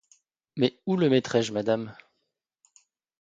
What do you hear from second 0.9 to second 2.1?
le mettrai-je, madame?